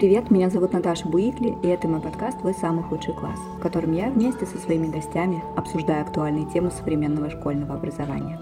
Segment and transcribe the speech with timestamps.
[0.00, 3.92] Привет, меня зовут Наташа Буикли, и это мой подкаст «Твой самый худший класс», в котором
[3.92, 8.40] я вместе со своими гостями обсуждаю актуальные темы современного школьного образования.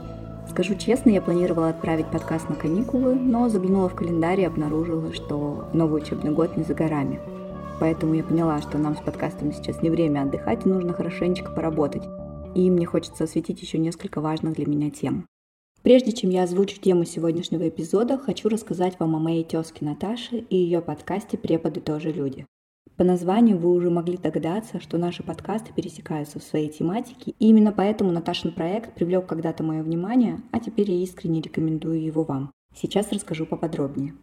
[0.48, 5.68] Скажу честно, я планировала отправить подкаст на каникулы, но заглянула в календарь и обнаружила, что
[5.72, 7.18] новый учебный год не за горами.
[7.80, 12.04] Поэтому я поняла, что нам с подкастом сейчас не время отдыхать, и нужно хорошенечко поработать.
[12.54, 15.26] И мне хочется осветить еще несколько важных для меня тем.
[15.82, 20.56] Прежде чем я озвучу тему сегодняшнего эпизода, хочу рассказать вам о моей тезке Наташе и
[20.56, 22.46] ее подкасте «Преподы тоже люди».
[22.96, 27.70] По названию вы уже могли догадаться, что наши подкасты пересекаются в своей тематике, и именно
[27.70, 32.50] поэтому Наташин проект привлек когда-то мое внимание, а теперь я искренне рекомендую его вам.
[32.74, 34.14] Сейчас расскажу поподробнее.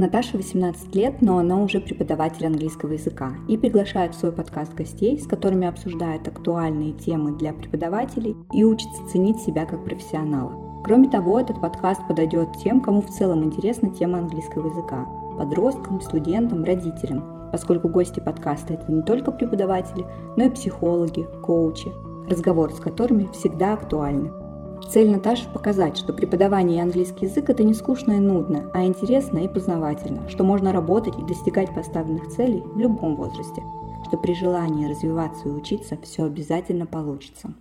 [0.00, 5.18] Наташе 18 лет, но она уже преподаватель английского языка и приглашает в свой подкаст гостей,
[5.18, 10.54] с которыми обсуждает актуальные темы для преподавателей и учится ценить себя как профессионала.
[10.84, 16.64] Кроме того, этот подкаст подойдет тем, кому в целом интересна тема английского языка– подросткам, студентам,
[16.64, 20.06] родителям, поскольку гости подкаста– это не только преподаватели,
[20.38, 21.92] но и психологи, коучи,
[22.26, 24.39] разговор с которыми всегда актуальны.
[24.88, 29.48] Цель Наташи– показать, что преподавание английский язык– это не скучно и нудно, а интересно и
[29.48, 33.62] познавательно, что можно работать и достигать поставленных целей в любом возрасте,
[34.08, 37.54] что при желании развиваться и учиться все обязательно получится.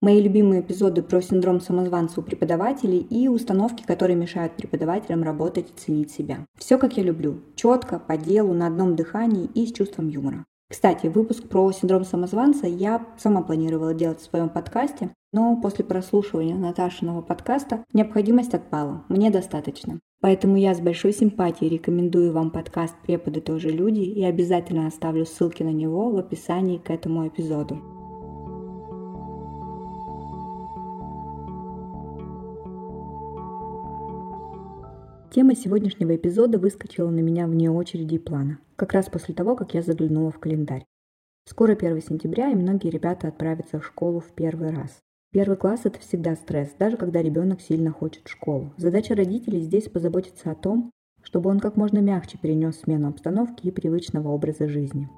[0.00, 5.80] Мои любимые эпизоды про синдром самозванца у преподавателей и установки, которые мешают преподавателям работать и
[5.80, 6.46] ценить себя.
[6.56, 7.40] Все как я люблю.
[7.56, 10.44] Четко, по делу, на одном дыхании и с чувством юмора.
[10.70, 16.56] Кстати, выпуск про синдром самозванца я сама планировала делать в своем подкасте, но после прослушивания
[16.56, 19.04] Наташиного подкаста необходимость отпала.
[19.08, 20.00] Мне достаточно.
[20.20, 25.62] Поэтому я с большой симпатией рекомендую вам подкаст «Преподы тоже люди» и обязательно оставлю ссылки
[25.62, 27.78] на него в описании к этому эпизоду.
[35.30, 39.74] Тема сегодняшнего эпизода выскочила на меня вне очереди и плана, как раз после того, как
[39.74, 40.84] я заглянула в календарь.
[41.44, 44.98] Скоро 1 сентября, и многие ребята отправятся в школу в первый раз.
[45.30, 48.72] Первый класс– это всегда стресс, даже когда ребенок сильно хочет в школу.
[48.78, 50.90] Задача родителей здесь позаботиться о том,
[51.22, 55.08] чтобы он как можно мягче перенес смену обстановки и привычного образа жизни.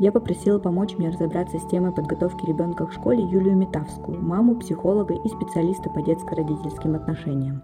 [0.00, 5.14] Я попросила помочь мне разобраться с темой подготовки ребенка к школе Юлию Метавскую, маму, психолога
[5.14, 7.62] и специалиста по детско-родительским отношениям.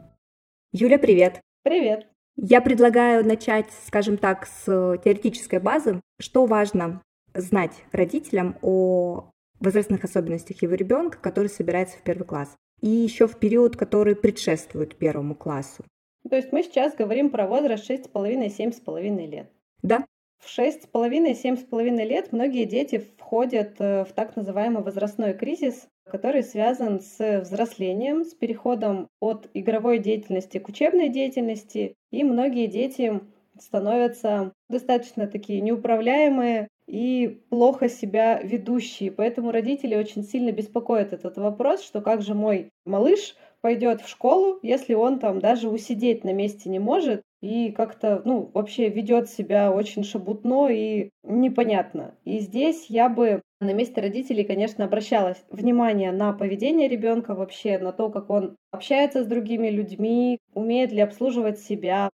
[0.72, 1.40] Юля, привет!
[1.64, 2.06] Привет!
[2.36, 4.64] Я предлагаю начать, скажем так, с
[5.02, 6.00] теоретической базы.
[6.20, 7.00] Что важно
[7.34, 9.30] знать родителям о
[9.60, 14.96] возрастных особенностях его ребенка, который собирается в первый класс, и еще в период, который предшествует
[14.96, 15.84] первому классу.
[16.28, 19.50] То есть мы сейчас говорим про возраст 6,5-7,5 лет.
[19.82, 20.04] Да.
[20.38, 27.40] В 6,5-7,5 лет многие дети входят э, в так называемый возрастной кризис, который связан с
[27.40, 31.94] взрослением, с переходом от игровой деятельности к учебной деятельности.
[32.10, 33.20] И многие дети
[33.58, 39.10] становятся достаточно такие неуправляемые и плохо себя ведущие.
[39.10, 44.58] Поэтому родители очень сильно беспокоят этот вопрос, что как же мой малыш пойдет в школу,
[44.62, 49.72] если он там даже усидеть на месте не может и как-то, ну, вообще ведет себя
[49.72, 52.14] очень шабутно и непонятно.
[52.24, 57.92] И здесь я бы на месте родителей, конечно, обращалась внимание на поведение ребенка вообще, на
[57.92, 62.10] то, как он общается с другими людьми, умеет ли обслуживать себя.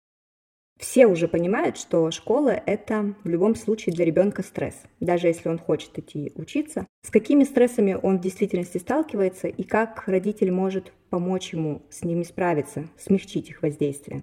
[0.79, 5.59] Все уже понимают, что школа– это в любом случае для ребенка стресс, даже если он
[5.59, 6.87] хочет идти учиться.
[7.03, 12.23] С какими стрессами он в действительности сталкивается и как родитель может помочь ему с ними
[12.23, 14.23] справиться, смягчить их воздействие?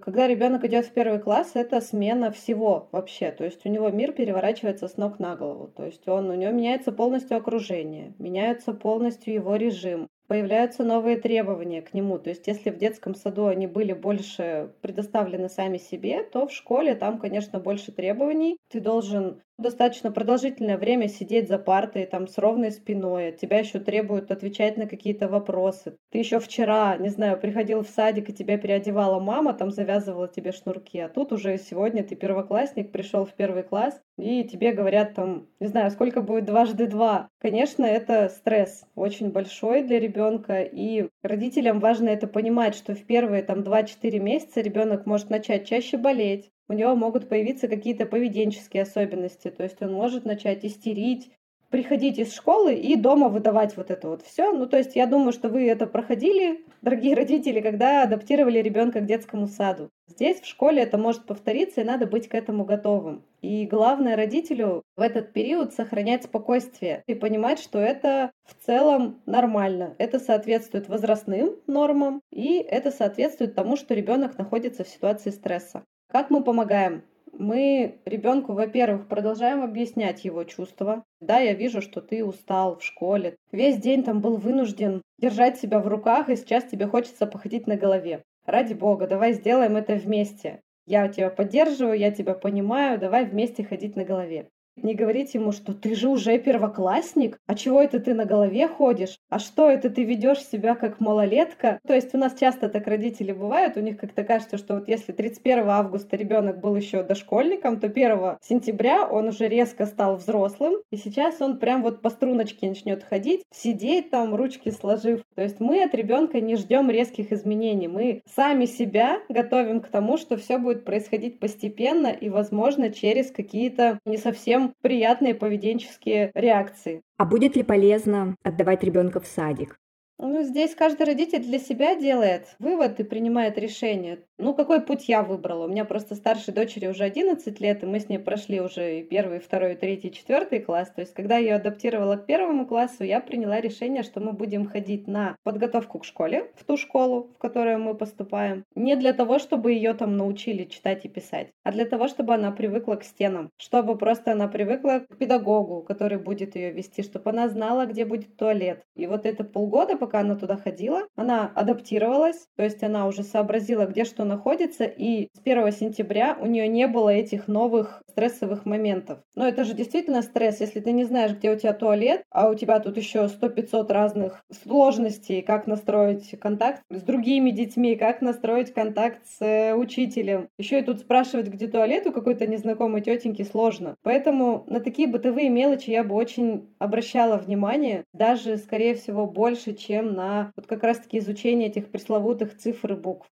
[0.00, 3.32] Когда ребенок идет в первый класс, это смена всего вообще.
[3.32, 5.66] То есть у него мир переворачивается с ног на голову.
[5.66, 11.82] То есть он, у него меняется полностью окружение, меняется полностью его режим появляются новые требования
[11.82, 12.18] к нему.
[12.18, 16.94] То есть если в детском саду они были больше предоставлены сами себе, то в школе
[16.94, 18.58] там, конечно, больше требований.
[18.68, 23.80] Ты должен достаточно продолжительное время сидеть за партой там с ровной спиной, от тебя еще
[23.80, 25.96] требуют отвечать на какие-то вопросы.
[26.10, 30.52] Ты еще вчера, не знаю, приходил в садик и тебя переодевала мама, там завязывала тебе
[30.52, 35.48] шнурки, а тут уже сегодня ты первоклассник, пришел в первый класс, и тебе говорят там,
[35.60, 37.28] не знаю, сколько будет дважды два.
[37.40, 43.42] Конечно, это стресс очень большой для ребенка, и родителям важно это понимать, что в первые
[43.42, 49.50] там 2-4 месяца ребенок может начать чаще болеть, у него могут появиться какие-то поведенческие особенности,
[49.50, 51.30] то есть он может начать истерить,
[51.70, 54.52] приходить из школы и дома выдавать вот это вот все.
[54.52, 59.06] Ну, то есть я думаю, что вы это проходили, дорогие родители, когда адаптировали ребенка к
[59.06, 59.90] детскому саду.
[60.06, 63.22] Здесь в школе это может повториться, и надо быть к этому готовым.
[63.42, 69.94] И главное родителю в этот период сохранять спокойствие и понимать, что это в целом нормально.
[69.98, 75.84] Это соответствует возрастным нормам, и это соответствует тому, что ребенок находится в ситуации стресса.
[76.10, 77.02] Как мы помогаем
[77.32, 81.04] Мы ребенку, во-первых, продолжаем объяснять его чувства.
[81.20, 83.36] Да, я вижу, что ты устал в школе.
[83.52, 87.76] Весь день там был вынужден держать себя в руках, и сейчас тебе хочется походить на
[87.76, 88.22] голове.
[88.46, 90.62] Ради бога, давай сделаем это вместе.
[90.86, 94.48] Я тебя поддерживаю, я тебя понимаю, давай вместе ходить на голове.
[94.82, 99.18] Не говорить ему, что ты же уже первоклассник, а чего это ты на голове ходишь,
[99.28, 101.78] а что это ты ведешь себя как малолетка.
[101.86, 105.12] То есть у нас часто так родители бывают, у них как-то кажется, что вот если
[105.12, 110.96] 31 августа ребенок был еще дошкольником, то 1 сентября он уже резко стал взрослым, и
[110.96, 115.22] сейчас он прям вот по струночке начнет ходить, сидеть там, ручки сложив.
[115.34, 120.16] То есть мы от ребенка не ждем резких изменений, мы сами себя готовим к тому,
[120.16, 127.02] что все будет происходить постепенно и, возможно, через какие-то не совсем приятные поведенческие реакции.
[127.16, 129.76] А будет ли полезно отдавать ребенка в садик?
[130.18, 134.24] Ну, здесь каждый родитель для себя делает вывод и принимает решение.
[134.40, 135.64] Ну, какой путь я выбрала?
[135.64, 139.02] У меня просто старшей дочери уже 11 лет, и мы с ней прошли уже и
[139.02, 140.92] первый, и второй, и третий, и четвертый класс.
[140.94, 144.64] То есть, когда я ее адаптировала к первому классу, я приняла решение, что мы будем
[144.64, 148.62] ходить на подготовку к школе, в ту школу, в которую мы поступаем.
[148.76, 152.52] Не для того, чтобы ее там научили читать и писать, а для того, чтобы она
[152.52, 157.48] привыкла к стенам, чтобы просто она привыкла к педагогу, который будет ее вести, чтобы она
[157.48, 158.84] знала, где будет туалет.
[158.94, 163.86] И вот это полгода, пока она туда ходила, она адаптировалась, то есть она уже сообразила,
[163.86, 169.20] где что находится, и с 1 сентября у нее не было этих новых стрессовых моментов.
[169.34, 172.54] Но это же действительно стресс, если ты не знаешь, где у тебя туалет, а у
[172.54, 179.20] тебя тут еще 100-500 разных сложностей, как настроить контакт с другими детьми, как настроить контакт
[179.26, 180.48] с э, учителем.
[180.58, 183.96] Еще и тут спрашивать, где туалет у какой-то незнакомой тетеньки сложно.
[184.02, 190.14] Поэтому на такие бытовые мелочи я бы очень обращала внимание, даже, скорее всего, больше, чем
[190.14, 193.28] на вот как раз-таки изучение этих пресловутых цифр и букв.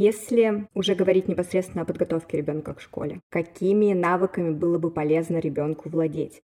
[0.00, 5.90] Если уже говорить непосредственно о подготовке ребенка к школе, какими навыками было бы полезно ребенку
[5.90, 6.40] владеть?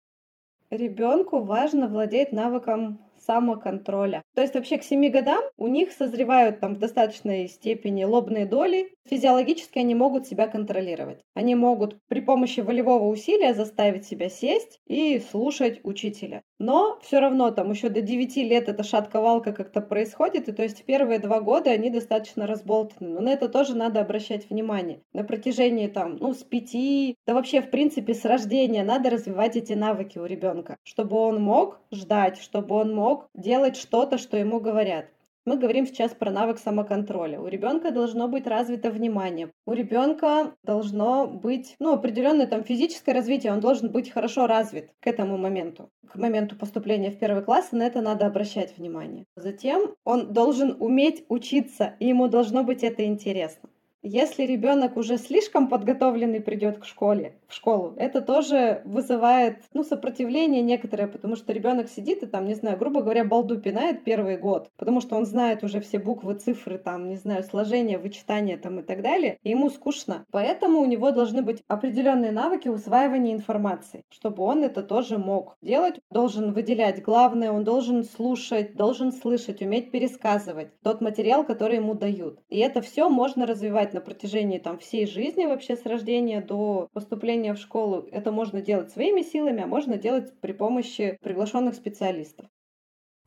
[0.71, 4.23] Ребенку важно владеть навыком самоконтроля.
[4.35, 8.93] То есть вообще к 7 годам у них созревают там в достаточной степени лобные доли.
[9.05, 11.23] Физиологически они могут себя контролировать.
[11.33, 16.41] Они могут при помощи волевого усилия заставить себя сесть и слушать учителя.
[16.59, 20.85] Но все равно там еще до 9 лет эта шатковалка как-то происходит, и то есть
[20.85, 23.09] первые два года они достаточно разболтаны.
[23.09, 25.01] Но на это тоже надо обращать внимание.
[25.11, 29.73] На протяжении там, ну, с 5, да вообще в принципе с рождения надо развивать эти
[29.73, 34.59] навыки у ребенка, чтобы он мог ждать, чтобы он мог мог делать что-то, что ему
[34.59, 35.05] говорят.
[35.45, 37.39] Мы говорим сейчас про навык самоконтроля.
[37.39, 39.51] У ребенка должно быть развито внимание.
[39.67, 45.05] У ребенка должно быть ну, определенное там физическое развитие, он должен быть хорошо развит к
[45.05, 45.89] этому моменту.
[46.07, 49.25] К моменту поступления в первый класс на это надо обращать внимание.
[49.35, 53.69] Затем он должен уметь учиться, и ему должно быть это интересно.
[54.01, 61.07] Если ребенок уже слишком подготовленный придет к школе, школу, это тоже вызывает ну, сопротивление некоторое,
[61.07, 65.01] потому что ребенок сидит и там, не знаю, грубо говоря, балду пинает первый год, потому
[65.01, 69.01] что он знает уже все буквы, цифры, там, не знаю, сложение, вычитание там и так
[69.01, 70.25] далее, и ему скучно.
[70.31, 75.99] Поэтому у него должны быть определенные навыки усваивания информации, чтобы он это тоже мог делать.
[76.09, 82.39] Должен выделять главное, он должен слушать, должен слышать, уметь пересказывать тот материал, который ему дают.
[82.49, 87.42] И это все можно развивать на протяжении там всей жизни вообще с рождения до поступления
[87.51, 88.07] в школу.
[88.11, 92.45] Это можно делать своими силами, а можно делать при помощи приглашенных специалистов.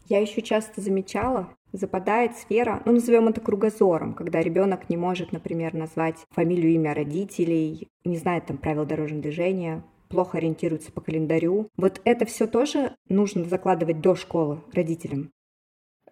[0.08, 5.74] Я еще часто замечала, западает сфера, ну назовем это кругозором, когда ребенок не может, например,
[5.74, 11.68] назвать фамилию, имя родителей, не знает там правил дорожного движения, плохо ориентируется по календарю.
[11.76, 15.32] Вот это все тоже нужно закладывать до школы родителям.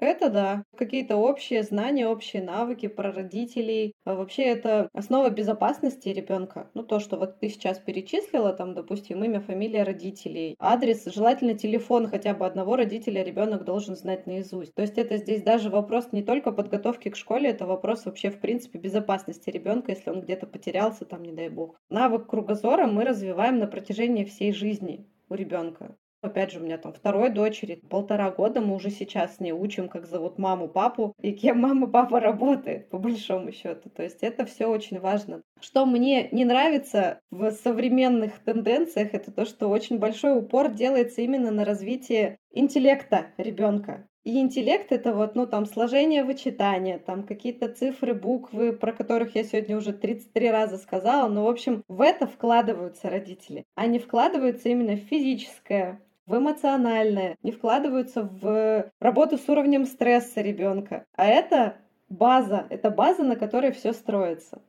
[0.00, 0.64] Это да.
[0.76, 3.94] Какие-то общие знания, общие навыки про родителей.
[4.04, 6.70] А вообще это основа безопасности ребенка.
[6.74, 12.08] Ну, то, что вот ты сейчас перечислила, там, допустим, имя, фамилия родителей, адрес, желательно телефон
[12.08, 14.74] хотя бы одного родителя ребенок должен знать наизусть.
[14.74, 18.40] То есть это здесь даже вопрос не только подготовки к школе, это вопрос вообще, в
[18.40, 21.76] принципе, безопасности ребенка, если он где-то потерялся, там, не дай бог.
[21.88, 25.96] Навык кругозора мы развиваем на протяжении всей жизни у ребенка.
[26.24, 29.90] Опять же, у меня там второй дочери полтора года, мы уже сейчас с ней учим,
[29.90, 33.90] как зовут маму, папу, и кем мама, папа работает, по большому счету.
[33.90, 35.42] То есть это все очень важно.
[35.60, 41.50] Что мне не нравится в современных тенденциях, это то, что очень большой упор делается именно
[41.50, 44.08] на развитие интеллекта ребенка.
[44.24, 49.44] И интеллект это вот, ну, там, сложение вычитания, там, какие-то цифры, буквы, про которых я
[49.44, 51.28] сегодня уже 33 раза сказала.
[51.28, 53.66] Но, в общем, в это вкладываются родители.
[53.74, 61.04] Они вкладываются именно в физическое, в эмоциональное, не вкладываются в работу с уровнем стресса ребенка.
[61.16, 61.76] А это
[62.08, 64.62] база, это база, на которой все строится.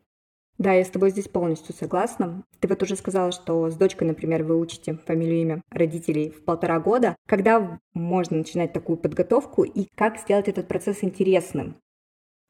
[0.57, 2.43] Да, я с тобой здесь полностью согласна.
[2.61, 6.79] Ты вот уже сказала, что с дочкой, например, вы учите фамилию, имя родителей в полтора
[6.79, 7.17] года.
[7.27, 11.75] Когда можно начинать такую подготовку и как сделать этот процесс интересным?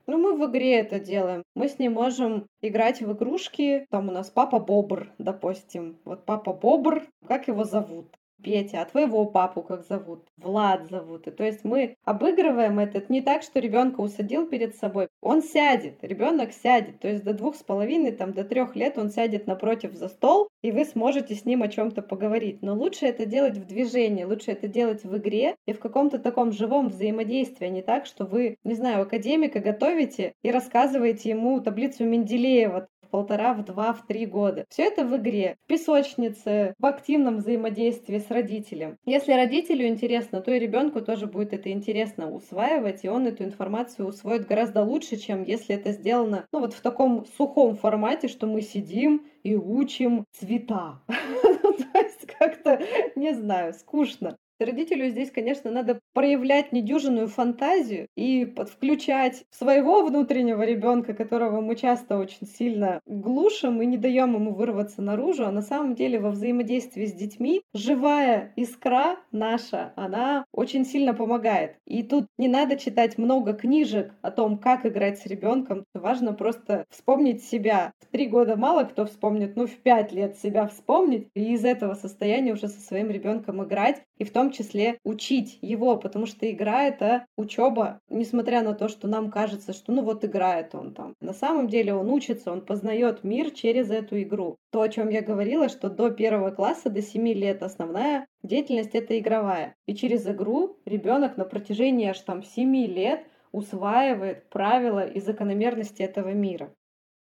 [0.05, 1.41] Ну, мы в игре это делаем.
[1.55, 3.87] Мы с ней можем играть в игрушки.
[3.89, 5.97] Там у нас папа Бобр, допустим.
[6.05, 8.15] Вот папа Бобр, как его зовут?
[8.43, 10.27] Петя, а твоего папу как зовут?
[10.37, 11.27] Влад зовут.
[11.27, 12.99] И то есть мы обыгрываем это.
[12.99, 15.07] Это не так, что ребенка усадил перед собой.
[15.21, 16.99] Он сядет, ребенок сядет.
[16.99, 20.49] То есть до двух с половиной, там, до трех лет он сядет напротив за стол,
[20.61, 22.61] и вы сможете с ним о чем-то поговорить.
[22.61, 26.51] Но лучше это делать в движении, лучше это делать в игре и в каком-то таком
[26.51, 32.05] живом взаимодействии, а не так, что вы, не знаю, академика готовите и рассказываете ему таблицу
[32.05, 34.65] Менделеева, полтора, в два, в три года.
[34.67, 38.97] Все это в игре, в песочнице, в активном взаимодействии с родителем.
[39.05, 44.05] Если родителю интересно, то и ребенку тоже будет это интересно усваивать, и он эту информацию
[44.05, 48.61] усвоит гораздо лучше, чем если это сделано ну, вот в таком сухом формате, что мы
[48.61, 50.99] сидим и учим цвета.
[52.37, 52.81] Как-то,
[53.15, 54.35] не знаю, скучно.
[54.59, 62.17] Родителю здесь, конечно, надо проявлять недюжинную фантазию и подключать своего внутреннего ребенка, которого мы часто
[62.17, 67.05] очень сильно глушим и не даем ему вырваться наружу, а на самом деле во взаимодействии
[67.05, 71.75] с детьми живая искра наша, она очень сильно помогает.
[71.85, 75.83] И тут не надо читать много книжек о том, как играть с ребенком.
[75.93, 77.91] Важно просто вспомнить себя.
[77.99, 81.95] В три года мало кто вспомнит, ну в пять лет себя вспомнить и из этого
[81.95, 86.49] состояния уже со своим ребенком играть и в том том числе учить его, потому что
[86.51, 91.15] игра— это учеба, несмотря на то, что нам кажется, что ну вот играет он там.
[91.19, 94.57] На самом деле он учится, он познает мир через эту игру.
[94.71, 99.17] То, о чем я говорила, что до первого класса, до 7 лет основная деятельность— это
[99.17, 99.73] игровая.
[99.87, 106.33] И через игру ребенок на протяжении аж там 7 лет усваивает правила и закономерности этого
[106.33, 106.71] мира.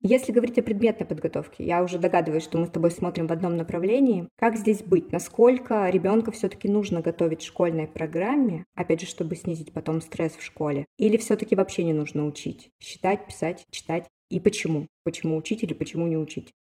[0.07, 3.57] Если говорить о предметной подготовке, я уже догадываюсь, что мы с тобой смотрим в одном
[3.57, 4.29] направлении.
[4.37, 5.11] Как здесь быть?
[5.11, 10.43] Насколько ребенка все-таки нужно готовить в школьной программе, опять же, чтобы снизить потом стресс в
[10.43, 10.85] школе?
[10.99, 12.69] Или все-таки вообще не нужно учить?
[12.79, 14.07] Считать, писать, читать?
[14.29, 14.89] И почему?
[15.05, 16.53] Почему учить или почему не учить?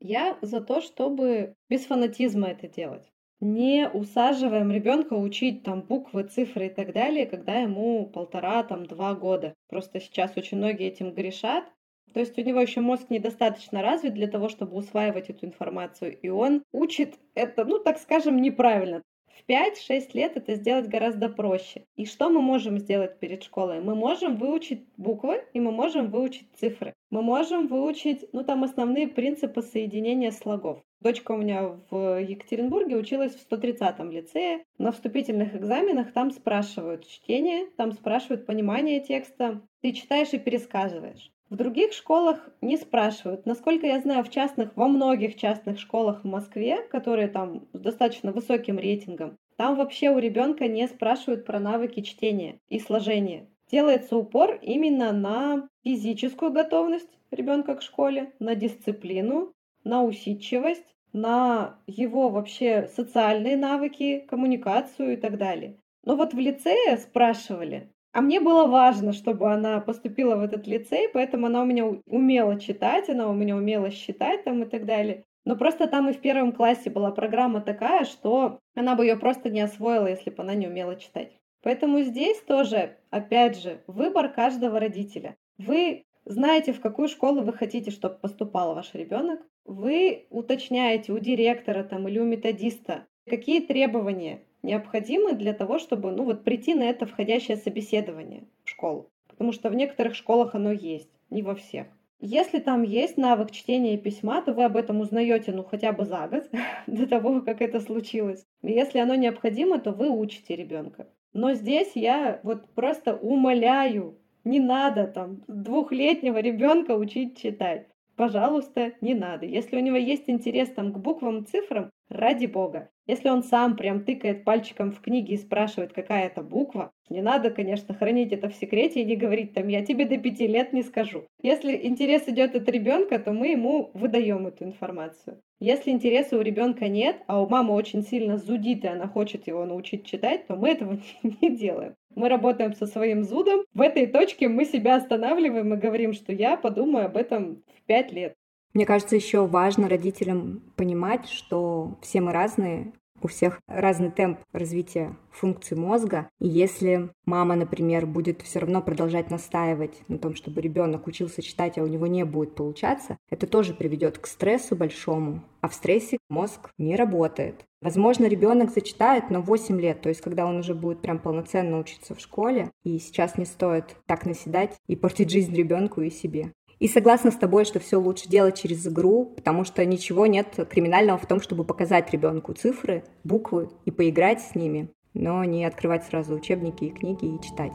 [0.00, 3.12] Я за то, чтобы без фанатизма это делать.
[3.38, 9.14] Не усаживаем ребенка учить там буквы, цифры и так далее, когда ему полтора, там, два
[9.14, 9.54] года.
[9.68, 11.64] Просто сейчас очень многие этим грешат,
[12.12, 16.28] то есть у него еще мозг недостаточно развит для того, чтобы усваивать эту информацию, и
[16.28, 19.02] он учит это, ну, так скажем, неправильно.
[19.38, 21.84] В 5-6 лет это сделать гораздо проще.
[21.96, 23.80] И что мы можем сделать перед школой?
[23.80, 26.92] Мы можем выучить буквы, и мы можем выучить цифры.
[27.10, 30.82] Мы можем выучить, ну, там основные принципы соединения слогов.
[31.00, 34.64] Дочка у меня в Екатеринбурге училась в 130-м лицее.
[34.76, 39.62] На вступительных экзаменах там спрашивают чтение, там спрашивают понимание текста.
[39.80, 41.30] Ты читаешь и пересказываешь.
[41.50, 43.46] В других школах не спрашивают.
[43.46, 48.32] Насколько я знаю, в частных, во многих частных школах в Москве, которые там с достаточно
[48.32, 53.48] высоким рейтингом, там вообще у ребенка не спрашивают про навыки чтения и сложения.
[53.70, 59.52] Делается упор именно на физическую готовность ребенка к школе, на дисциплину,
[59.84, 65.78] на усидчивость, на его вообще социальные навыки, коммуникацию и так далее.
[66.04, 71.08] Но вот в лицее спрашивали, а мне было важно, чтобы она поступила в этот лицей,
[71.12, 75.24] поэтому она у меня умела читать, она у меня умела считать там и так далее.
[75.44, 79.50] Но просто там и в первом классе была программа такая, что она бы ее просто
[79.50, 81.32] не освоила, если бы она не умела читать.
[81.62, 85.36] Поэтому здесь тоже, опять же, выбор каждого родителя.
[85.58, 89.40] Вы знаете, в какую школу вы хотите, чтобы поступал ваш ребенок.
[89.64, 96.24] Вы уточняете у директора там, или у методиста, какие требования необходимы для того, чтобы ну,
[96.24, 99.10] вот, прийти на это входящее собеседование в школу.
[99.28, 101.86] Потому что в некоторых школах оно есть, не во всех.
[102.20, 106.26] Если там есть навык чтения письма, то вы об этом узнаете ну хотя бы за
[106.26, 106.50] год
[106.88, 108.44] до того, как это случилось.
[108.62, 111.06] Если оно необходимо, то вы учите ребенка.
[111.32, 117.86] Но здесь я вот просто умоляю, не надо там двухлетнего ребенка учить читать.
[118.18, 119.46] Пожалуйста, не надо.
[119.46, 122.90] Если у него есть интерес там к буквам, цифрам, ради бога.
[123.06, 127.50] Если он сам прям тыкает пальчиком в книге и спрашивает, какая это буква, не надо,
[127.50, 130.82] конечно, хранить это в секрете и не говорить там, я тебе до пяти лет не
[130.82, 131.26] скажу.
[131.42, 135.40] Если интерес идет от ребенка, то мы ему выдаем эту информацию.
[135.60, 139.64] Если интереса у ребенка нет, а у мамы очень сильно зудит, и она хочет его
[139.64, 141.94] научить читать, то мы этого не делаем.
[142.14, 143.64] Мы работаем со своим зудом.
[143.74, 148.12] В этой точке мы себя останавливаем и говорим, что я подумаю об этом в пять
[148.12, 148.34] лет.
[148.74, 155.16] Мне кажется, еще важно родителям понимать, что все мы разные, у всех разный темп развития
[155.30, 156.28] функций мозга.
[156.40, 161.78] И если мама, например, будет все равно продолжать настаивать на том, чтобы ребенок учился читать,
[161.78, 165.42] а у него не будет получаться, это тоже приведет к стрессу большому.
[165.60, 167.64] А в стрессе мозг не работает.
[167.80, 172.14] Возможно, ребенок зачитает, но 8 лет, то есть когда он уже будет прям полноценно учиться
[172.14, 176.52] в школе, и сейчас не стоит так наседать и портить жизнь ребенку и себе.
[176.78, 181.18] И согласна с тобой, что все лучше делать через игру, потому что ничего нет криминального
[181.18, 186.34] в том, чтобы показать ребенку цифры, буквы и поиграть с ними, но не открывать сразу
[186.34, 187.72] учебники и книги и читать.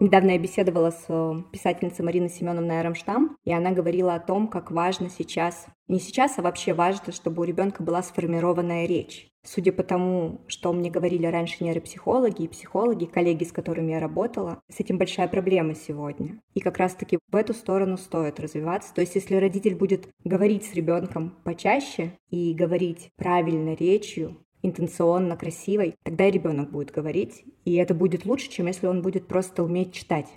[0.00, 4.70] Недавно я беседовала с э, писательницей Мариной Семеновной Арамштам, и она говорила о том, как
[4.70, 9.28] важно сейчас, не сейчас, а вообще важно, чтобы у ребенка была сформированная речь.
[9.44, 14.62] Судя по тому, что мне говорили раньше нейропсихологи и психологи, коллеги, с которыми я работала,
[14.70, 16.40] с этим большая проблема сегодня.
[16.54, 18.94] И как раз-таки в эту сторону стоит развиваться.
[18.94, 25.94] То есть если родитель будет говорить с ребенком почаще и говорить правильно речью, интенционно, красивой,
[26.02, 29.92] тогда и ребенок будет говорить, и это будет лучше, чем если он будет просто уметь
[29.92, 30.28] читать.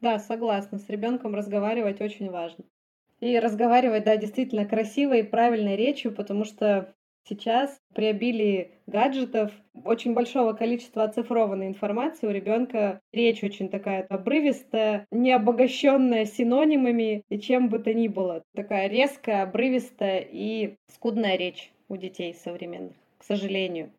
[0.00, 2.64] Да, согласна, с ребенком разговаривать очень важно.
[3.20, 6.94] И разговаривать, да, действительно красивой и правильной речью, потому что
[7.26, 9.52] сейчас при обилии гаджетов,
[9.84, 17.38] очень большого количества оцифрованной информации у ребенка речь очень такая обрывистая, не обогащенная синонимами и
[17.38, 18.42] чем бы то ни было.
[18.54, 22.94] Такая резкая, обрывистая и скудная речь у детей современных
[23.26, 23.92] сожалению.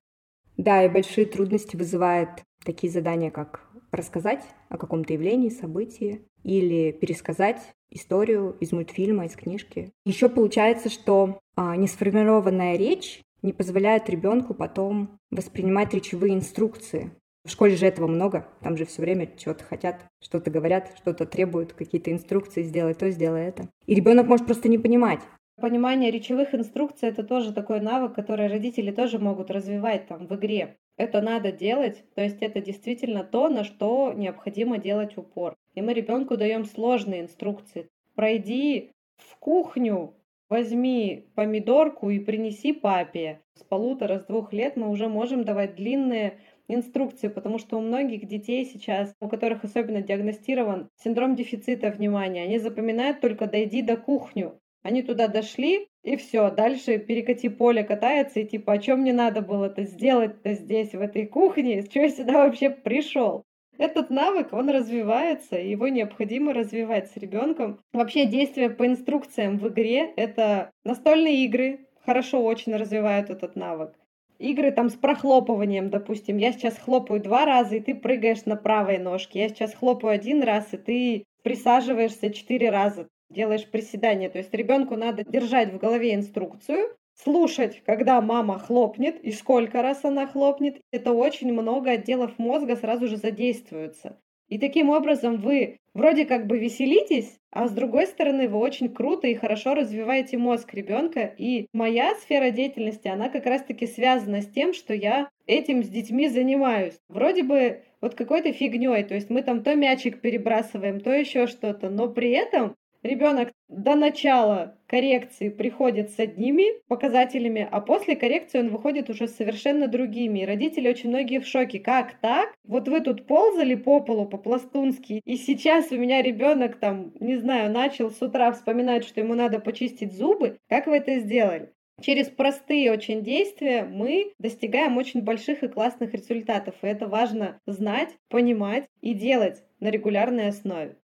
[0.57, 2.29] Да, и большие трудности вызывают
[2.63, 9.91] такие задания, как рассказать о каком-то явлении, событии или пересказать историю из мультфильма, из книжки.
[10.05, 17.11] Еще получается, что а, несформированная речь не позволяет ребенку потом воспринимать речевые инструкции.
[17.45, 21.71] В школе же этого много, там же все время чего-то хотят, что-то говорят, что-то требуют,
[21.71, 23.69] какие-то инструкции, сделай то, сделай это.
[23.85, 25.21] И ребенок может просто не понимать,
[25.59, 30.77] Понимание речевых инструкций– это тоже такой навык, который родители тоже могут развивать там в игре.
[30.97, 35.55] Это надо делать, то есть это действительно то, на что необходимо делать упор.
[35.73, 37.87] И мы ребенку даем сложные инструкции.
[38.13, 40.13] Пройди в кухню,
[40.47, 43.41] возьми помидорку и принеси папе.
[43.55, 48.27] С полутора, с двух лет мы уже можем давать длинные инструкции, потому что у многих
[48.27, 54.59] детей сейчас, у которых особенно диагностирован синдром дефицита внимания, они запоминают только «дойди до кухню».
[54.87, 59.41] Они туда дошли, и все, дальше перекати поле катается, и типа, о чем мне надо
[59.41, 63.43] было-то сделать-то здесь, в этой кухне, что я сюда вообще пришел?
[63.77, 67.81] Этот навык, он развивается, его необходимо развивать с ребенком.
[67.91, 73.93] Вообще действия по инструкциям в игре— это настольные игры, хорошо очень развивают этот навык.
[74.39, 76.37] Игры там с прохлопыванием, допустим.
[76.37, 79.41] Я сейчас хлопаю два раза, и ты прыгаешь на правой ножке.
[79.41, 84.29] Я сейчас хлопаю один раз, и ты присаживаешься четыре раза делаешь приседания.
[84.29, 90.05] То есть ребенку надо держать в голове инструкцию, слушать, когда мама хлопнет и сколько раз
[90.05, 90.81] она хлопнет.
[90.91, 94.17] Это очень много отделов мозга сразу же задействуются.
[94.47, 99.27] И таким образом вы вроде как бы веселитесь, а с другой стороны вы очень круто
[99.27, 101.33] и хорошо развиваете мозг ребенка.
[101.37, 106.29] И моя сфера деятельности, она как раз-таки связана с тем, что я этим с детьми
[106.29, 106.97] занимаюсь.
[107.09, 111.89] Вроде бы вот какой-то фигней, то есть мы там то мячик перебрасываем, то еще что-то,
[111.89, 118.69] но при этом Ребенок до начала коррекции приходит с одними показателями, а после коррекции он
[118.69, 120.39] выходит уже совершенно другими.
[120.39, 121.79] И родители очень многие в шоке.
[121.79, 122.53] Как так?
[122.63, 127.71] Вот вы тут ползали по полу по-пластунски, и сейчас у меня ребенок там, не знаю,
[127.71, 130.57] начал с утра вспоминать, что ему надо почистить зубы.
[130.67, 131.71] Как вы это сделали?
[131.99, 136.75] Через простые очень действия мы достигаем очень больших и классных результатов.
[136.81, 140.97] И это важно знать, понимать и делать на регулярной основе.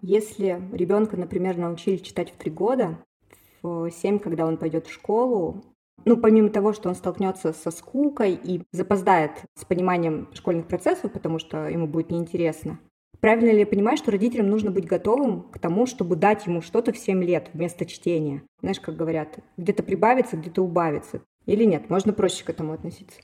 [0.00, 2.98] Если ребенка, например, научили читать в три года,
[3.62, 5.64] в семь, когда он пойдет в школу,
[6.04, 11.38] ну, помимо того, что он столкнется со скукой и запоздает с пониманием школьных процессов, потому
[11.38, 12.78] что ему будет неинтересно,
[13.20, 16.92] правильно ли я понимаю, что родителям нужно быть готовым к тому, чтобы дать ему что-то
[16.92, 18.42] в 7 лет вместо чтения?
[18.60, 21.22] Знаешь, как говорят, где-то прибавится, где-то убавится.
[21.46, 21.90] Или нет?
[21.90, 23.20] Можно проще к этому относиться.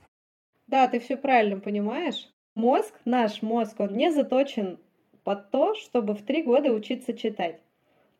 [0.66, 2.30] Да, ты все правильно понимаешь.
[2.54, 4.78] Мозг, наш мозг, он не заточен
[5.24, 7.60] под то, чтобы в три года учиться читать.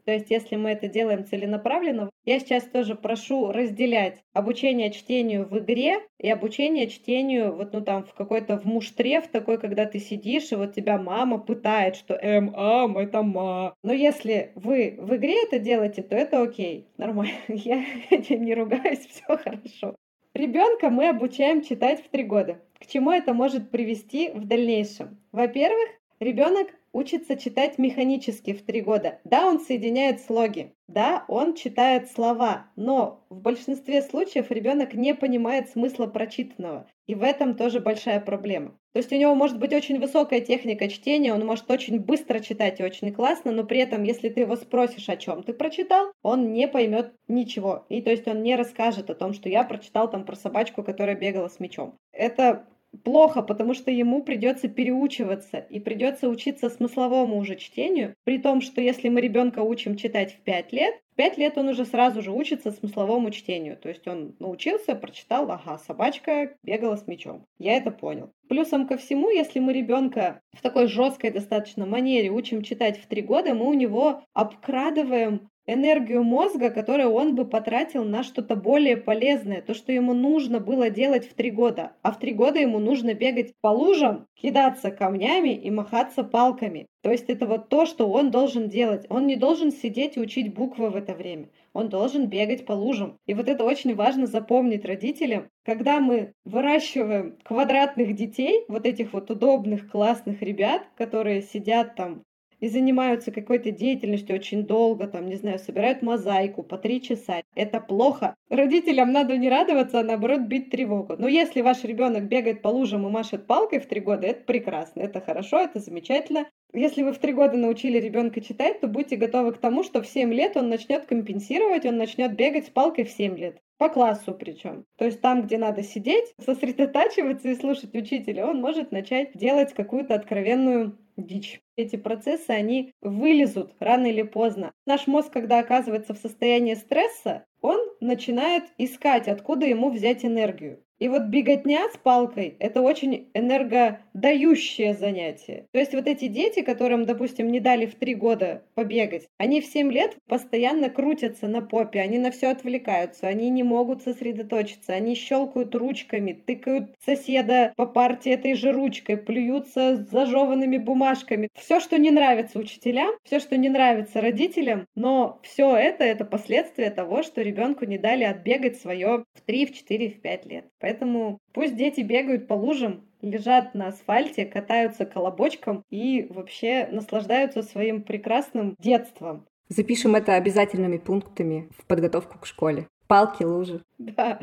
[0.04, 5.58] То есть, если мы это делаем целенаправленно, я сейчас тоже прошу разделять обучение чтению в
[5.58, 9.98] игре и обучение чтению вот ну там в какой-то в муштре, в такой, когда ты
[9.98, 13.74] сидишь, и вот тебя мама пытает, что эм, ам, это ма.
[13.82, 17.32] Но если вы в игре это делаете, то это окей, нормально.
[17.48, 17.82] Я,
[18.28, 19.96] не ругаюсь, все хорошо.
[20.34, 22.58] Ребенка мы обучаем читать в три года.
[22.78, 25.16] К чему это может привести в дальнейшем?
[25.32, 25.88] Во-первых,
[26.20, 29.18] Ребенок учится читать механически в три года.
[29.24, 35.68] Да, он соединяет слоги, да, он читает слова, но в большинстве случаев ребенок не понимает
[35.68, 36.87] смысла прочитанного.
[37.07, 38.78] И в этом тоже большая проблема.
[38.92, 42.80] То есть у него может быть очень высокая техника чтения, он может очень быстро читать
[42.80, 46.52] и очень классно, но при этом, если ты его спросишь, о чем ты прочитал, он
[46.52, 47.85] не поймет ничего.
[47.88, 51.16] И то есть он не расскажет о том, что я прочитал там про собачку, которая
[51.16, 51.98] бегала с мячом.
[52.12, 52.66] Это
[53.02, 58.80] плохо, потому что ему придется переучиваться и придется учиться смысловому уже чтению, при том, что
[58.80, 62.33] если мы ребенка учим читать в 5 лет, в 5 лет он уже сразу же
[62.33, 63.76] учится смысловому чтению.
[63.76, 67.46] То есть он научился, прочитал, ага, собачка бегала с мячом.
[67.59, 68.33] Я это понял.
[68.48, 73.22] Плюсом ко всему, если мы ребенка в такой жесткой достаточно манере учим читать в 3
[73.22, 79.62] года, мы у него обкрадываем энергию мозга, которую он бы потратил на что-то более полезное,
[79.62, 81.92] то, что ему нужно было делать в три года.
[82.03, 86.87] А в три года ему нужно бегать по лужам, кидаться камнями и махаться палками.
[87.03, 89.07] То есть это вот то, что он должен делать.
[89.11, 91.50] Он не должен сидеть и учить буквы в это время.
[91.72, 93.18] Он должен бегать по лужам.
[93.27, 95.48] И вот это очень важно запомнить родителям.
[95.64, 102.22] Когда мы выращиваем квадратных детей, вот этих вот удобных, классных ребят, которые сидят там
[102.64, 107.42] и занимаются какой-то деятельностью очень долго, там, не знаю, собирают мозаику по три часа.
[107.55, 108.37] Это плохо.
[108.48, 111.14] Родителям надо не радоваться, а наоборот бить тревогу.
[111.18, 115.03] Но если ваш ребенок бегает по лужам и машет палкой в три года, это прекрасно,
[115.03, 116.46] это хорошо, это замечательно.
[116.72, 120.07] Если вы в три года научили ребенка читать, то будьте готовы к тому, что в
[120.07, 123.59] 7 лет он начнет компенсировать, он начнет бегать с палкой в 7 лет.
[123.77, 124.87] По классу причем.
[124.96, 130.14] То есть там, где надо сидеть, сосредотачиваться и слушать учителя, он может начать делать какую-то
[130.14, 131.61] откровенную дичь.
[131.76, 134.72] Эти процессы, они вылезут рано или поздно.
[134.87, 140.84] Наш мозг, когда оказывается в состоянии стресса, он начинает искать, откуда ему взять энергию.
[141.00, 145.66] И вот беготня с палкой– это очень энергодающее занятие.
[145.72, 149.66] То есть вот эти дети, которым, допустим, не дали в три года побегать, они в
[149.66, 155.14] семь лет постоянно крутятся на попе, они на все отвлекаются, они не могут сосредоточиться, они
[155.14, 161.48] щелкают ручками, тыкают соседа по парте этой же ручкой, плюются с зажеванными бумажками.
[161.54, 166.90] Все, что не нравится учителям, все, что не нравится родителям, но все это– это последствия
[166.90, 170.64] того, что ребенку не дали отбегать свое в 3, в 4, в 5 лет.
[170.85, 178.03] Поэтому пусть дети бегают по лужам, лежат на асфальте, катаются колобочком и вообще наслаждаются своим
[178.03, 179.47] прекрасным детством.
[179.70, 182.87] Запишем это обязательными пунктами в подготовку к школе.
[183.07, 183.81] Палки, лужи.
[183.97, 184.38] Да,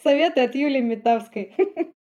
[0.00, 1.56] советы от Юлии Метавской.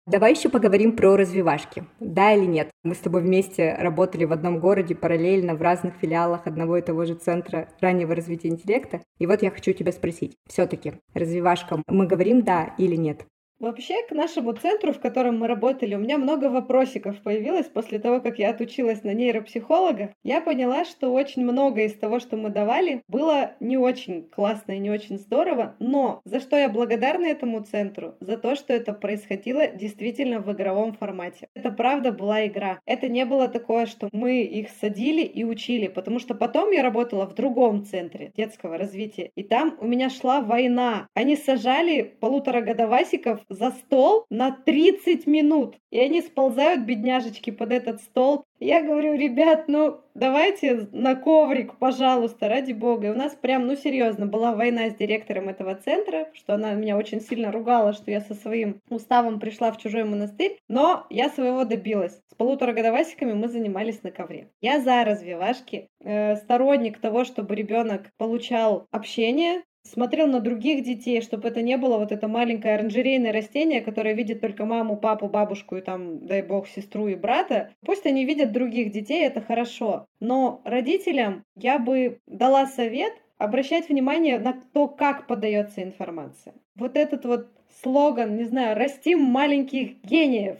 [0.08, 1.84] Давай еще поговорим про развивашки.
[2.00, 2.72] Да или нет?
[2.84, 7.06] Мы с тобой вместе работали в одном городе параллельно в разных филиалах одного и того
[7.06, 9.02] же центра раннего развития интеллекта.
[9.20, 10.36] И вот я хочу тебя спросить.
[10.48, 13.28] Все-таки развивашкам мы говорим да или нет?
[13.60, 18.22] Вообще, к нашему центру, в котором мы работали, у меня много вопросиков появилось после того,
[18.22, 20.14] как я отучилась на нейропсихолога.
[20.24, 24.80] Я поняла, что очень много из того, что мы давали, было не очень классно и
[24.80, 28.14] не очень здорово, но за что я благодарна этому центру?
[28.20, 31.48] За то, что это происходило действительно в игровом формате.
[31.56, 32.80] Это правда была игра.
[32.86, 37.26] Это не было такое, что мы их садили и учили, потому что потом я работала
[37.26, 41.08] в другом центре детского развития, и там у меня шла война.
[41.16, 45.78] Они сажали полуторагодовасиков за стол на 30 минут.
[45.90, 48.44] И они сползают, бедняжечки, под этот стол.
[48.60, 53.08] Я говорю, ребят, ну давайте на коврик, пожалуйста, ради бога.
[53.08, 56.98] И у нас прям, ну серьезно, была война с директором этого центра, что она меня
[56.98, 60.58] очень сильно ругала, что я со своим уставом пришла в чужой монастырь.
[60.68, 62.20] Но я своего добилась.
[62.30, 64.50] С полуторагодовасиками мы занимались на ковре.
[64.62, 71.48] Я за развивашки, э, сторонник того, чтобы ребенок получал общение, смотрел на других детей, чтобы
[71.48, 75.82] это не было вот это маленькое оранжерейное растение, которое видит только маму, папу, бабушку и
[75.82, 77.72] там, дай бог, сестру и брата.
[77.86, 80.06] Пусть они видят других детей, это хорошо.
[80.20, 86.54] Но родителям я бы дала совет обращать внимание на то, как подается информация.
[86.76, 87.48] Вот этот вот
[87.82, 90.58] слоган, не знаю, «Растим маленьких гениев»,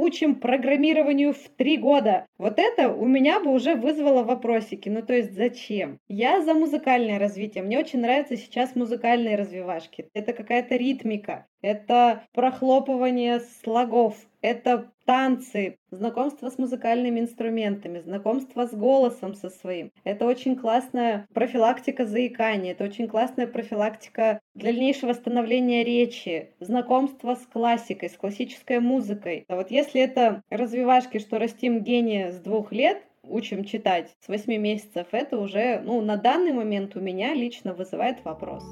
[0.00, 2.26] учим программированию в три года.
[2.38, 4.88] Вот это у меня бы уже вызвало вопросики.
[4.88, 5.98] Ну, то есть зачем?
[6.08, 7.62] Я за музыкальное развитие.
[7.62, 10.08] Мне очень нравятся сейчас музыкальные развивашки.
[10.14, 19.34] Это какая-то ритмика, это прохлопывание слогов, это танцы, знакомство с музыкальными инструментами, знакомство с голосом
[19.34, 19.90] со своим.
[20.04, 28.08] Это очень классная профилактика заикания, это очень классная профилактика дальнейшего становления речи, знакомство с классикой,
[28.08, 29.44] с классической музыкой.
[29.48, 34.56] А вот если это развивашки, что растим гения с двух лет, учим читать с 8
[34.56, 38.64] месяцев, это уже, ну, на данный момент у меня лично вызывает вопрос.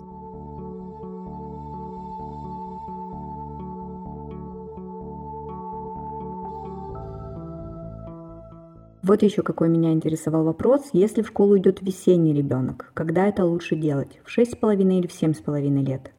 [9.08, 10.90] Вот еще какой меня интересовал вопрос.
[10.92, 14.20] Если в школу идет весенний ребенок, когда это лучше делать?
[14.22, 16.12] В 6,5 или в 7,5 лет?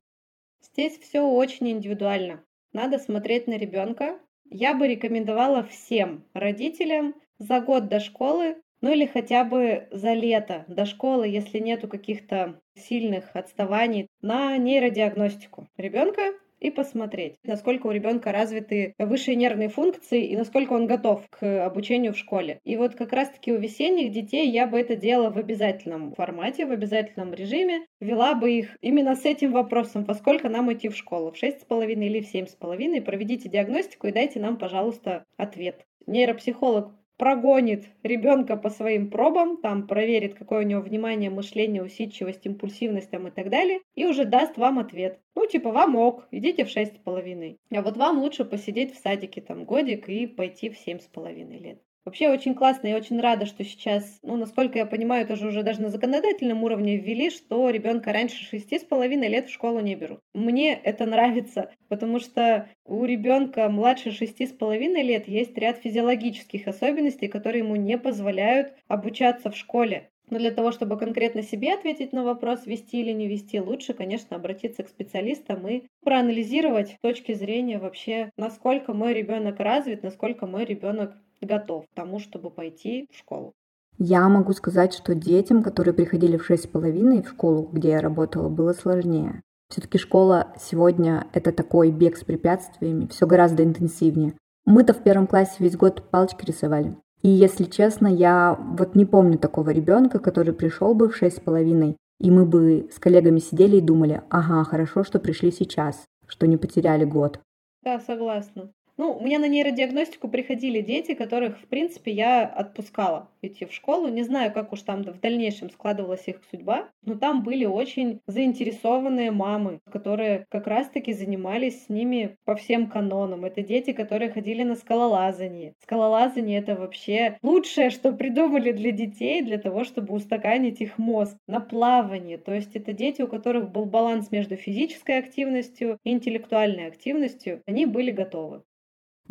[0.60, 2.44] Здесь все очень индивидуально.
[2.74, 4.18] Надо смотреть на ребенка.
[4.50, 10.66] Я бы рекомендовала всем родителям за год до школы, ну или хотя бы за лето
[10.68, 18.32] до школы, если нету каких-то сильных отставаний, на нейродиагностику ребенка и посмотреть, насколько у ребенка
[18.32, 22.60] развиты высшие нервные функции и насколько он готов к обучению в школе.
[22.64, 26.72] И вот как раз-таки у весенних детей я бы это делала в обязательном формате, в
[26.72, 31.32] обязательном режиме, вела бы их именно с этим вопросом, во сколько нам идти в школу,
[31.32, 35.86] в 6,5 или в 7,5, проведите диагностику и дайте нам, пожалуйста, ответ.
[36.08, 43.12] Нейропсихолог прогонит ребенка по своим пробам, там проверит, какое у него внимание, мышление, усидчивость, импульсивность
[43.12, 45.20] там и так далее, и уже даст вам ответ.
[45.36, 47.58] Ну, типа, вам ок, идите в шесть с половиной.
[47.72, 51.60] А вот вам лучше посидеть в садике там годик и пойти в семь с половиной
[51.60, 51.82] лет.
[52.06, 55.64] Вообще очень классно, я очень рада, что сейчас, ну, насколько я понимаю, это же уже
[55.64, 59.96] даже на законодательном уровне ввели, что ребенка раньше шести с половиной лет в школу не
[59.96, 60.20] берут.
[60.34, 66.68] Мне это нравится, потому что у ребенка младше шести с половиной лет есть ряд физиологических
[66.68, 70.10] особенностей, которые ему не позволяют обучаться в школе.
[70.30, 74.36] Но для того, чтобы конкретно себе ответить на вопрос, вести или не вести, лучше, конечно,
[74.36, 80.66] обратиться к специалистам и проанализировать с точки зрения вообще, насколько мой ребенок развит, насколько мой
[80.66, 83.54] ребенок готов к тому, чтобы пойти в школу.
[83.98, 88.02] Я могу сказать, что детям, которые приходили в шесть с половиной в школу, где я
[88.02, 89.42] работала, было сложнее.
[89.70, 94.34] Все-таки школа сегодня это такой бег с препятствиями, все гораздо интенсивнее.
[94.66, 96.96] Мы-то в первом классе весь год палочки рисовали.
[97.22, 101.42] И если честно, я вот не помню такого ребенка, который пришел бы в шесть с
[101.42, 106.48] половиной, и мы бы с коллегами сидели и думали, ага, хорошо, что пришли сейчас, что
[106.48, 107.40] не потеряли год.
[107.84, 108.72] Да, согласна.
[109.00, 114.10] Ну, у меня на нейродиагностику приходили дети, которых, в принципе, я отпускала идти в школу.
[114.10, 119.32] Не знаю, как уж там в дальнейшем складывалась их судьба, но там были очень заинтересованные
[119.32, 123.46] мамы, которые как раз-таки занимались с ними по всем канонам.
[123.46, 125.76] Это дети, которые ходили на скалолазание.
[125.82, 131.38] Скалолазание— это вообще лучшее, что придумали для детей, для того, чтобы устаканить их мозг.
[131.48, 132.38] На плавание.
[132.38, 137.62] То есть это дети, у которых был баланс между физической активностью и интеллектуальной активностью.
[137.66, 138.64] Они были готовы.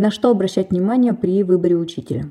[0.00, 2.30] На что обращать внимание при выборе учителя?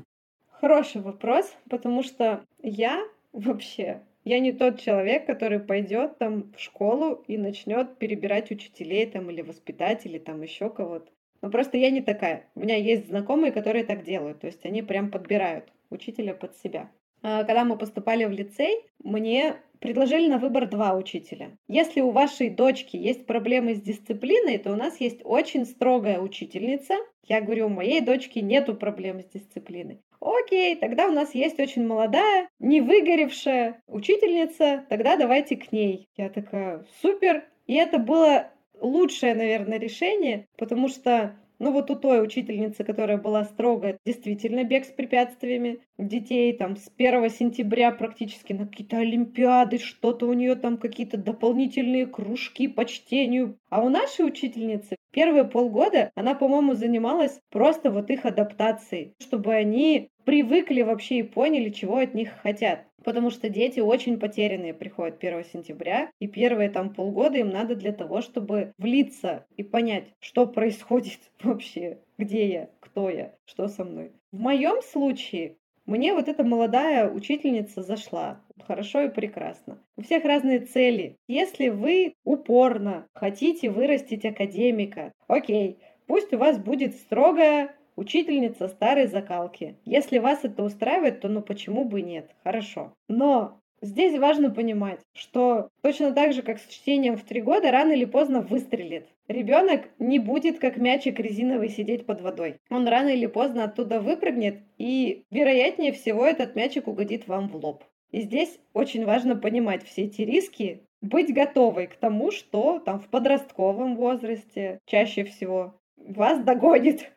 [0.52, 3.04] Хороший вопрос, потому что я
[3.34, 9.30] вообще, я не тот человек, который пойдет там в школу и начнет перебирать учителей там
[9.30, 11.10] или воспитателей, там еще кого-то.
[11.42, 12.46] Но просто я не такая.
[12.54, 14.40] У меня есть знакомые, которые так делают.
[14.40, 16.88] То есть они прям подбирают учителя под себя.
[17.22, 21.56] А когда мы поступали в лицей, мне предложили на выбор два учителя.
[21.68, 26.94] Если у вашей дочки есть проблемы с дисциплиной, то у нас есть очень строгая учительница.
[27.24, 30.00] Я говорю, у моей дочки нету проблем с дисциплиной.
[30.20, 36.08] Окей, тогда у нас есть очень молодая, не выгоревшая учительница, тогда давайте к ней.
[36.16, 37.44] Я такая, супер.
[37.66, 43.44] И это было лучшее, наверное, решение, потому что ну вот у той учительницы, которая была
[43.44, 50.26] строгая, действительно бег с препятствиями детей там с 1 сентября практически на какие-то олимпиады, что-то
[50.26, 53.58] у нее там какие-то дополнительные кружки по чтению.
[53.70, 60.10] А у нашей учительницы первые полгода она, по-моему, занималась просто вот их адаптацией, чтобы они
[60.24, 62.87] привыкли вообще и поняли, чего от них хотят.
[63.04, 67.92] Потому что дети очень потерянные приходят 1 сентября, и первые там полгода им надо для
[67.92, 74.12] того, чтобы влиться и понять, что происходит вообще, где я, кто я, что со мной.
[74.32, 75.56] В моем случае
[75.88, 78.42] мне вот эта молодая учительница зашла.
[78.66, 79.82] Хорошо и прекрасно.
[79.96, 81.16] У всех разные цели.
[81.28, 89.74] Если вы упорно хотите вырастить академика, окей, пусть у вас будет строгая Учительница старой закалки.
[89.84, 92.30] Если вас это устраивает, то ну почему бы нет?
[92.44, 92.92] Хорошо.
[93.08, 97.90] Но здесь важно понимать, что точно так же, как с чтением в три года, рано
[97.90, 99.08] или поздно выстрелит.
[99.26, 102.58] Ребенок не будет как мячик резиновый сидеть под водой.
[102.70, 107.82] Он рано или поздно оттуда выпрыгнет, и вероятнее всего этот мячик угодит вам в лоб.
[108.12, 113.08] И здесь очень важно понимать все эти риски, быть готовой к тому, что там в
[113.08, 117.10] подростковом возрасте чаще всего вас догонит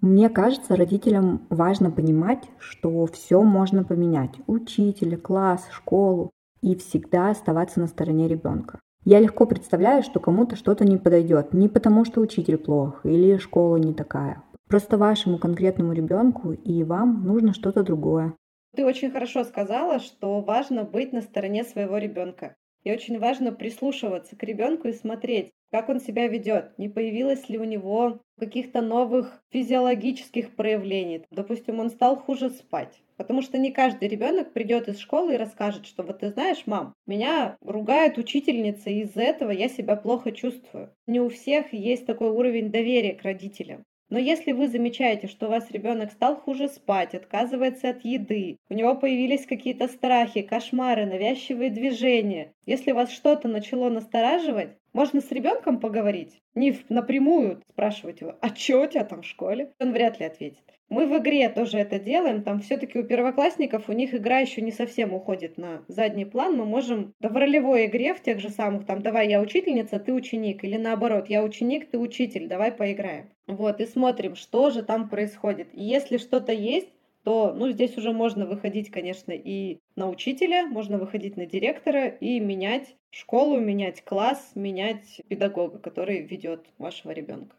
[0.00, 4.30] мне кажется, родителям важно понимать, что все можно поменять.
[4.46, 6.30] Учителя, класс, школу.
[6.62, 8.80] И всегда оставаться на стороне ребенка.
[9.04, 11.54] Я легко представляю, что кому-то что-то не подойдет.
[11.54, 14.42] Не потому, что учитель плох или школа не такая.
[14.68, 18.34] Просто вашему конкретному ребенку и вам нужно что-то другое.
[18.76, 22.54] Ты очень хорошо сказала, что важно быть на стороне своего ребенка.
[22.84, 27.58] И очень важно прислушиваться к ребенку и смотреть, как он себя ведет, не появилось ли
[27.58, 31.24] у него каких-то новых физиологических проявлений.
[31.30, 33.00] Допустим, он стал хуже спать.
[33.16, 36.94] Потому что не каждый ребенок придет из школы и расскажет, что вот ты знаешь, мам,
[37.06, 40.92] меня ругает учительница, и из-за этого я себя плохо чувствую.
[41.06, 43.84] Не у всех есть такой уровень доверия к родителям.
[44.10, 48.74] Но если вы замечаете, что у вас ребенок стал хуже спать, отказывается от еды, у
[48.74, 55.78] него появились какие-то страхи, кошмары, навязчивые движения, если вас что-то начало настораживать, можно с ребенком
[55.78, 59.72] поговорить, не напрямую спрашивать его, а что у тебя там в школе?
[59.80, 60.64] Он вряд ли ответит.
[60.90, 64.72] Мы в игре тоже это делаем, там все-таки у первоклассников у них игра еще не
[64.72, 68.86] совсем уходит на задний план, мы можем да, в ролевой игре, в тех же самых,
[68.86, 73.30] там, давай я учительница, ты ученик, или наоборот, я ученик, ты учитель, давай поиграем.
[73.50, 75.68] Вот, и смотрим, что же там происходит.
[75.72, 76.88] И если что-то есть,
[77.24, 82.40] то, ну, здесь уже можно выходить, конечно, и на учителя, можно выходить на директора и
[82.40, 87.56] менять школу, менять класс, менять педагога, который ведет вашего ребенка.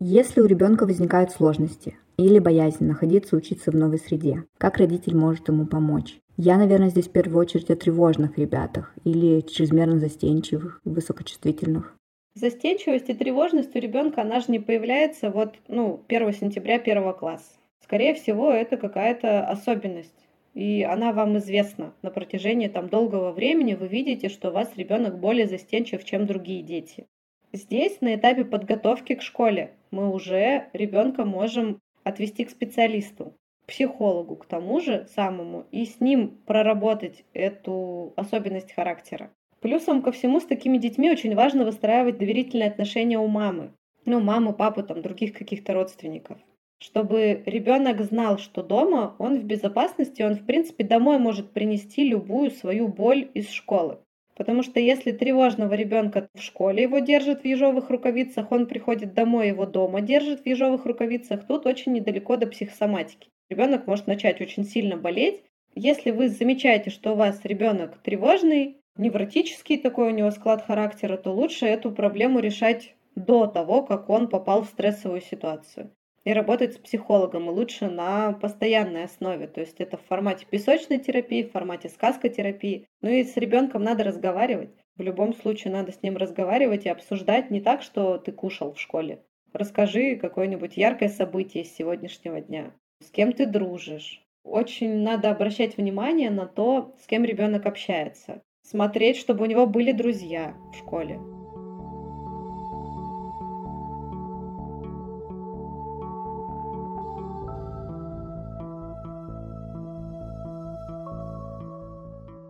[0.00, 5.48] Если у ребенка возникают сложности или боязнь находиться учиться в новой среде, как родитель может
[5.48, 6.18] ему помочь?
[6.36, 11.96] Я, наверное, здесь в первую очередь о тревожных ребятах или чрезмерно застенчивых, высокочувствительных.
[12.36, 17.56] Застенчивость и тревожность у ребенка, она же не появляется вот, ну, 1 сентября первого класса.
[17.82, 20.28] Скорее всего, это какая-то особенность.
[20.52, 23.72] И она вам известна на протяжении там долгого времени.
[23.72, 27.06] Вы видите, что у вас ребенок более застенчив, чем другие дети.
[27.54, 33.32] Здесь на этапе подготовки к школе мы уже ребенка можем отвести к специалисту,
[33.66, 39.30] психологу, к тому же самому, и с ним проработать эту особенность характера.
[39.60, 43.72] Плюсом ко всему с такими детьми очень важно выстраивать доверительные отношения у мамы.
[44.04, 46.38] Ну, мамы, папы, там, других каких-то родственников.
[46.78, 52.50] Чтобы ребенок знал, что дома он в безопасности, он, в принципе, домой может принести любую
[52.50, 53.98] свою боль из школы.
[54.36, 59.48] Потому что если тревожного ребенка в школе его держат в ежовых рукавицах, он приходит домой,
[59.48, 63.28] его дома держат в ежовых рукавицах, тут очень недалеко до психосоматики.
[63.48, 65.42] Ребенок может начать очень сильно болеть.
[65.74, 71.32] Если вы замечаете, что у вас ребенок тревожный, невротический такой у него склад характера, то
[71.32, 75.90] лучше эту проблему решать до того, как он попал в стрессовую ситуацию
[76.26, 79.46] и работать с психологом, и лучше на постоянной основе.
[79.46, 82.84] То есть это в формате песочной терапии, в формате сказкотерапии.
[83.00, 84.70] Ну и с ребенком надо разговаривать.
[84.96, 88.80] В любом случае надо с ним разговаривать и обсуждать не так, что ты кушал в
[88.80, 89.22] школе.
[89.52, 92.72] Расскажи какое-нибудь яркое событие из сегодняшнего дня.
[93.00, 94.20] С кем ты дружишь.
[94.42, 98.42] Очень надо обращать внимание на то, с кем ребенок общается.
[98.68, 101.20] Смотреть, чтобы у него были друзья в школе.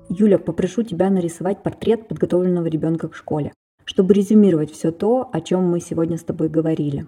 [0.09, 3.52] Юля, попрошу тебя нарисовать портрет подготовленного ребенка к школе,
[3.85, 7.07] чтобы резюмировать все то, о чем мы сегодня с тобой говорили.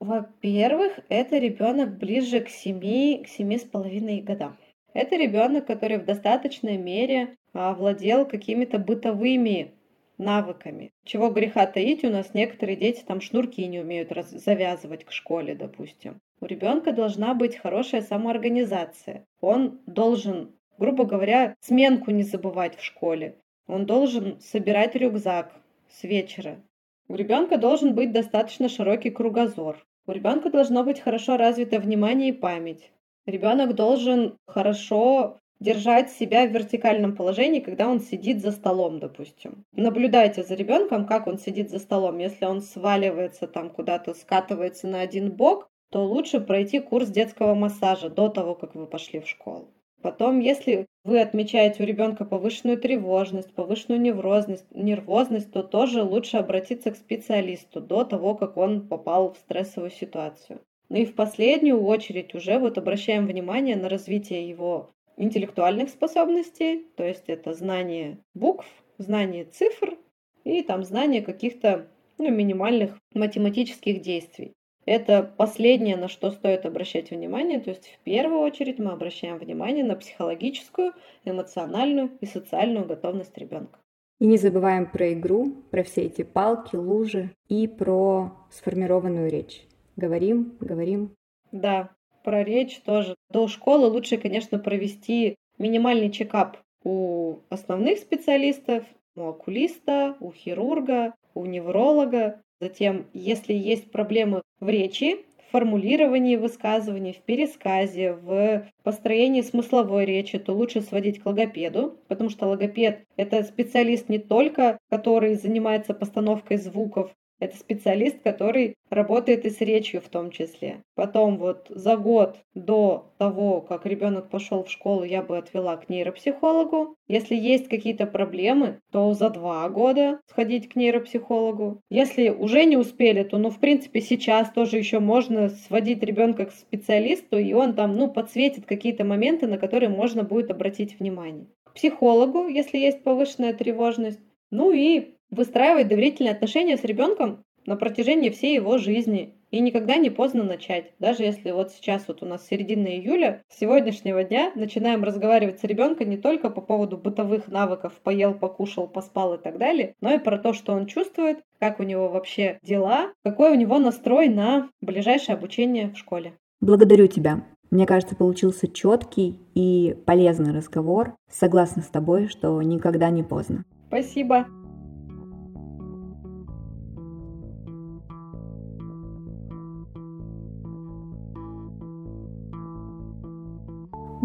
[0.00, 4.56] Во-первых, это ребенок ближе к семи, к семи с половиной годам.
[4.94, 9.72] Это ребенок, который в достаточной мере овладел какими-то бытовыми
[10.16, 10.90] навыками.
[11.04, 15.54] Чего греха таить, у нас некоторые дети там шнурки не умеют раз- завязывать к школе,
[15.54, 16.20] допустим.
[16.40, 19.24] У ребенка должна быть хорошая самоорганизация.
[19.40, 23.36] Он должен грубо говоря, сменку не забывать в школе.
[23.66, 25.52] Он должен собирать рюкзак
[25.90, 26.62] с вечера.
[27.08, 29.84] У ребенка должен быть достаточно широкий кругозор.
[30.06, 32.90] У ребенка должно быть хорошо развито внимание и память.
[33.28, 39.66] Ребенок должен хорошо держать себя в вертикальном положении, когда он сидит за столом, допустим.
[39.72, 42.16] Наблюдайте за ребенком, как он сидит за столом.
[42.16, 48.08] Если он сваливается там куда-то, скатывается на один бок, то лучше пройти курс детского массажа
[48.08, 49.74] до того, как вы пошли в школу.
[50.00, 56.92] Потом, если вы отмечаете у ребенка повышенную тревожность, повышенную неврозность, нервозность, то тоже лучше обратиться
[56.92, 60.60] к специалисту до того, как он попал в стрессовую ситуацию.
[60.90, 67.04] Ну и в последнюю очередь уже вот обращаем внимание на развитие его интеллектуальных способностей, то
[67.04, 68.66] есть это знание букв,
[68.98, 69.98] знание цифр
[70.44, 74.52] и там знание каких-то ну, минимальных математических действий.
[74.86, 77.60] Это последнее, на что стоит обращать внимание.
[77.60, 80.94] То есть в первую очередь мы обращаем внимание на психологическую,
[81.26, 83.78] эмоциональную и социальную готовность ребенка.
[84.18, 89.67] И не забываем про игру, про все эти палки, лужи и про сформированную речь.
[89.98, 91.10] Говорим, говорим.
[91.52, 91.90] Да,
[92.24, 93.14] про речь тоже.
[93.30, 98.84] До школы лучше, конечно, провести минимальный чекап у основных специалистов,
[99.16, 107.12] у окулиста, у хирурга, у невролога, Затем, если есть проблемы в речи, в формулировании высказываний,
[107.12, 113.44] в пересказе, в построении смысловой речи, то лучше сводить к логопеду, потому что логопед– это
[113.44, 120.08] специалист не только, который занимается постановкой звуков Это специалист, который работает и с речью в
[120.08, 120.82] том числе.
[120.94, 125.88] Потом вот за год до того, как ребенок пошел в школу, я бы отвела к
[125.88, 126.96] нейропсихологу.
[127.06, 131.80] Если есть какие-то проблемы, то за два года сходить к нейропсихологу.
[131.90, 136.52] Если уже не успели, то, ну, в принципе, сейчас тоже еще можно сводить ребенка к
[136.52, 141.46] специалисту, и он там, ну, подсветит какие-то моменты, на которые можно будет обратить внимание.
[141.64, 144.20] К психологу, если есть повышенная тревожность.
[144.50, 149.34] Ну и выстраивать доверительные отношения с ребенком на протяжении всей его жизни.
[149.50, 150.92] И никогда не поздно начать.
[150.98, 155.64] Даже если вот сейчас вот у нас середина июля, с сегодняшнего дня начинаем разговаривать с
[155.64, 160.18] ребенком не только по поводу бытовых навыков, поел, покушал, поспал и так далее, но и
[160.18, 164.68] про то, что он чувствует, как у него вообще дела, какой у него настрой на
[164.82, 166.34] ближайшее обучение в школе.
[166.60, 167.44] Благодарю тебя.
[167.70, 171.16] Мне кажется, получился четкий и полезный разговор.
[171.30, 173.64] Согласна с тобой, что никогда не поздно.
[173.88, 174.46] Спасибо.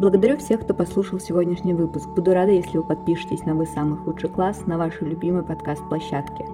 [0.03, 2.09] Благодарю всех, кто послушал сегодняшний выпуск.
[2.09, 6.45] Буду рада, если вы подпишетесь на «Вы самый худший класс» на вашей любимой подкаст-площадке.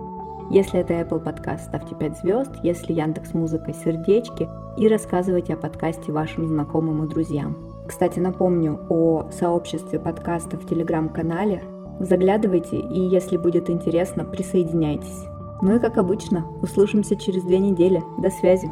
[0.51, 4.47] Если это Apple Podcast, ставьте 5 звезд, если Яндекс Музыка, сердечки
[4.77, 7.57] и рассказывайте о подкасте вашим знакомым и друзьям.
[7.87, 11.63] Кстати, напомню о сообществе подкаста в Телеграм-канале.
[11.99, 15.25] Заглядывайте и, если будет интересно, присоединяйтесь.
[15.63, 18.03] Ну и как обычно, услышимся через две недели.
[18.19, 18.69] До связи!